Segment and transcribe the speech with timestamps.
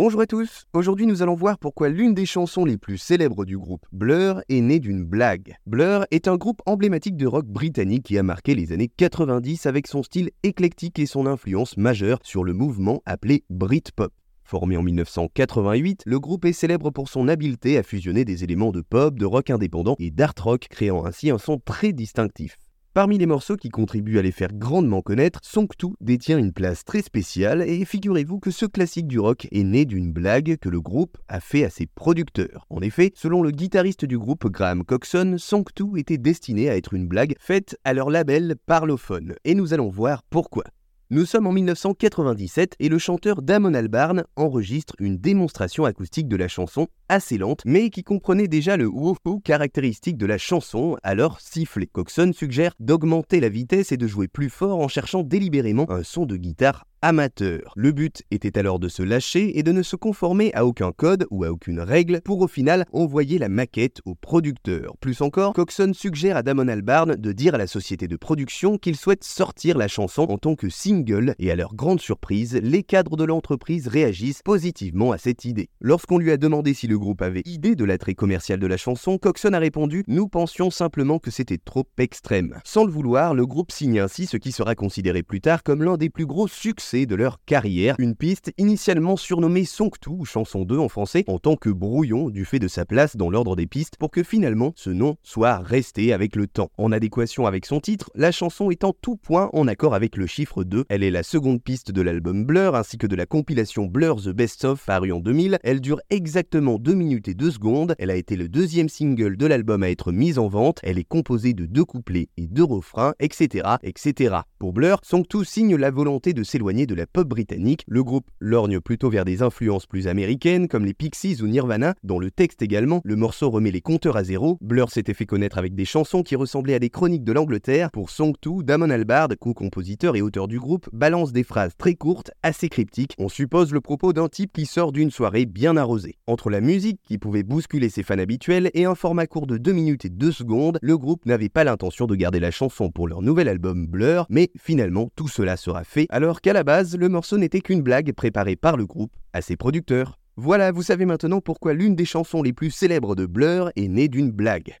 [0.00, 3.58] Bonjour à tous, aujourd'hui nous allons voir pourquoi l'une des chansons les plus célèbres du
[3.58, 5.56] groupe Blur est née d'une blague.
[5.66, 9.88] Blur est un groupe emblématique de rock britannique qui a marqué les années 90 avec
[9.88, 14.12] son style éclectique et son influence majeure sur le mouvement appelé Britpop.
[14.44, 18.82] Formé en 1988, le groupe est célèbre pour son habileté à fusionner des éléments de
[18.82, 22.56] pop, de rock indépendant et d'art rock, créant ainsi un son très distinctif.
[22.94, 27.02] Parmi les morceaux qui contribuent à les faire grandement connaître, Songtu détient une place très
[27.02, 31.18] spéciale et figurez-vous que ce classique du rock est né d'une blague que le groupe
[31.28, 32.66] a fait à ses producteurs.
[32.70, 37.06] En effet, selon le guitariste du groupe Graham Coxon, Songtu était destiné à être une
[37.06, 40.64] blague faite à leur label Parlophone et nous allons voir pourquoi.
[41.10, 46.48] Nous sommes en 1997 et le chanteur Damon Albarn enregistre une démonstration acoustique de la
[46.48, 51.86] chanson assez lente, mais qui comprenait déjà le woohoo caractéristique de la chanson, alors sifflé.
[51.86, 56.26] Coxon suggère d'augmenter la vitesse et de jouer plus fort en cherchant délibérément un son
[56.26, 57.72] de guitare amateur.
[57.76, 61.26] Le but était alors de se lâcher et de ne se conformer à aucun code
[61.30, 64.96] ou à aucune règle pour au final envoyer la maquette au producteur.
[65.00, 68.96] Plus encore, Coxon suggère à Damon Albarn de dire à la société de production qu'il
[68.96, 73.16] souhaite sortir la chanson en tant que single et à leur grande surprise, les cadres
[73.16, 75.68] de l'entreprise réagissent positivement à cette idée.
[75.80, 79.18] Lorsqu'on lui a demandé si le groupe avait idée de l'attrait commercial de la chanson,
[79.18, 82.58] Coxon a répondu Nous pensions simplement que c'était trop extrême.
[82.64, 85.96] Sans le vouloir, le groupe signe ainsi ce qui sera considéré plus tard comme l'un
[85.96, 90.88] des plus gros succès de leur carrière, une piste initialement surnommée Songtu, chanson 2 en
[90.88, 94.10] français, en tant que brouillon du fait de sa place dans l'ordre des pistes pour
[94.10, 96.70] que finalement ce nom soit resté avec le temps.
[96.78, 100.26] En adéquation avec son titre, la chanson est en tout point en accord avec le
[100.26, 100.86] chiffre 2.
[100.88, 104.30] Elle est la seconde piste de l'album Blur ainsi que de la compilation Blur The
[104.30, 105.58] Best Of paru en 2000.
[105.62, 107.94] Elle dure exactement 2 minutes et 2 secondes.
[107.98, 110.80] Elle a été le deuxième single de l'album à être mise en vente.
[110.82, 113.76] Elle est composée de deux couplets et deux refrains, etc.
[113.82, 114.36] etc.
[114.58, 118.80] Pour Blur, Songtu signe la volonté de s'éloigner de la pop britannique, le groupe lorgne
[118.80, 123.00] plutôt vers des influences plus américaines comme les Pixies ou Nirvana, dont le texte également,
[123.04, 124.58] le morceau remet les compteurs à zéro.
[124.60, 127.90] Blur s'était fait connaître avec des chansons qui ressemblaient à des chroniques de l'Angleterre.
[127.90, 132.30] Pour Song 2, Damon Albarn, co-compositeur et auteur du groupe, balance des phrases très courtes,
[132.42, 133.14] assez cryptiques.
[133.18, 136.16] On suppose le propos d'un type qui sort d'une soirée bien arrosée.
[136.26, 139.72] Entre la musique qui pouvait bousculer ses fans habituels et un format court de 2
[139.72, 143.22] minutes et 2 secondes, le groupe n'avait pas l'intention de garder la chanson pour leur
[143.22, 147.60] nouvel album Blur, mais finalement tout cela sera fait alors qu'à la le morceau n'était
[147.60, 150.18] qu'une blague préparée par le groupe à ses producteurs.
[150.36, 154.08] Voilà, vous savez maintenant pourquoi l'une des chansons les plus célèbres de Blur est née
[154.08, 154.76] d'une blague.